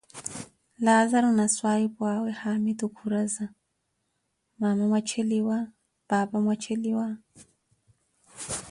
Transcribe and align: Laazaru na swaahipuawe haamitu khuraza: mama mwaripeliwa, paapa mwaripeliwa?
Laazaru 0.79 1.31
na 1.31 1.45
swaahipuawe 1.53 2.31
haamitu 2.39 2.85
khuraza: 2.95 3.45
mama 4.61 4.85
mwaripeliwa, 4.91 5.57
paapa 6.07 6.37
mwaripeliwa? 6.45 7.07